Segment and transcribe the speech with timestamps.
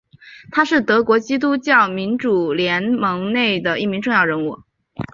[0.51, 4.59] 他是德国基督教民主联盟内的一名重要人物。